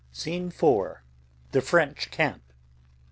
[0.11, 0.97] Scene IV.
[1.51, 2.41] The French camp.